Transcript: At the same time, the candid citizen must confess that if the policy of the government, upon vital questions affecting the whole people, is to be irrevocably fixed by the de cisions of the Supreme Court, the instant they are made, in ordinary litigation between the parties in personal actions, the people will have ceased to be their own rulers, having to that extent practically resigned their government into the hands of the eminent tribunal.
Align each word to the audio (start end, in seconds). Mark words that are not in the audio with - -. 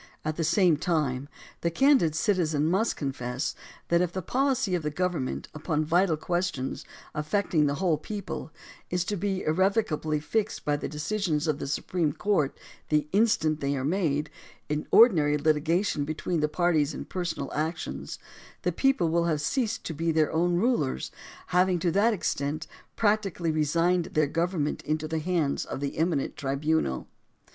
At 0.25 0.35
the 0.35 0.43
same 0.43 0.77
time, 0.77 1.29
the 1.61 1.69
candid 1.69 2.15
citizen 2.15 2.65
must 2.65 2.95
confess 2.97 3.53
that 3.89 4.01
if 4.01 4.11
the 4.11 4.23
policy 4.23 4.73
of 4.73 4.81
the 4.81 4.89
government, 4.89 5.47
upon 5.53 5.85
vital 5.85 6.17
questions 6.17 6.83
affecting 7.13 7.67
the 7.67 7.75
whole 7.75 7.99
people, 7.99 8.51
is 8.89 9.03
to 9.05 9.15
be 9.15 9.43
irrevocably 9.43 10.19
fixed 10.19 10.65
by 10.65 10.75
the 10.75 10.89
de 10.89 10.97
cisions 10.97 11.47
of 11.47 11.59
the 11.59 11.67
Supreme 11.67 12.13
Court, 12.13 12.57
the 12.89 13.07
instant 13.11 13.59
they 13.59 13.75
are 13.77 13.83
made, 13.85 14.31
in 14.69 14.87
ordinary 14.89 15.37
litigation 15.37 16.03
between 16.03 16.39
the 16.39 16.49
parties 16.49 16.95
in 16.95 17.05
personal 17.05 17.53
actions, 17.53 18.17
the 18.63 18.71
people 18.71 19.07
will 19.09 19.25
have 19.25 19.39
ceased 19.39 19.83
to 19.83 19.93
be 19.93 20.11
their 20.11 20.31
own 20.33 20.55
rulers, 20.55 21.11
having 21.49 21.77
to 21.77 21.91
that 21.91 22.11
extent 22.11 22.65
practically 22.95 23.51
resigned 23.51 24.05
their 24.05 24.25
government 24.25 24.81
into 24.81 25.07
the 25.07 25.19
hands 25.19 25.63
of 25.63 25.79
the 25.79 25.95
eminent 25.99 26.35
tribunal. 26.35 27.07